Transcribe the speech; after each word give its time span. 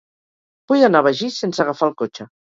Vull 0.71 0.85
anar 0.87 1.03
a 1.03 1.07
Begís 1.09 1.37
sense 1.45 1.63
agafar 1.67 1.89
el 1.93 1.97
cotxe. 2.05 2.29